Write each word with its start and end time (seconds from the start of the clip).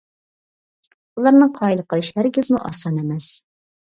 ئۇلارنى 1.19 1.47
قايىل 1.59 1.83
قىلىش 1.93 2.09
ھەرگىزمۇ 2.15 2.63
ئاسان 2.71 2.97
ئەمەس. 3.03 3.29